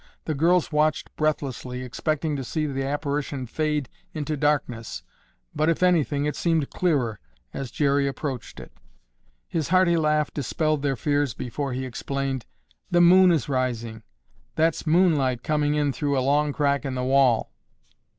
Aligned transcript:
The 0.25 0.33
girls 0.33 0.71
watched 0.71 1.15
breathlessly 1.15 1.83
expecting 1.83 2.35
to 2.35 2.43
see 2.43 2.65
the 2.65 2.83
apparition 2.83 3.45
fade 3.45 3.87
into 4.15 4.35
darkness, 4.35 5.03
but, 5.55 5.69
if 5.69 5.83
anything, 5.83 6.25
it 6.25 6.35
seemed 6.35 6.71
clearer, 6.71 7.19
as 7.53 7.69
Jerry 7.69 8.07
approached 8.07 8.59
it. 8.59 8.71
His 9.47 9.69
hearty 9.69 9.97
laugh 9.97 10.33
dispelled 10.33 10.81
their 10.81 10.95
fears 10.95 11.35
before 11.35 11.73
he 11.73 11.85
explained, 11.85 12.47
"The 12.89 12.99
moon 12.99 13.31
is 13.31 13.47
rising. 13.47 14.01
That's 14.55 14.87
moonlight 14.87 15.43
coming 15.43 15.75
in 15.75 15.93
through 15.93 16.17
a 16.17 16.21
long 16.25 16.51
crack 16.51 16.83
in 16.83 16.95
the 16.95 17.03
wall." 17.03 17.51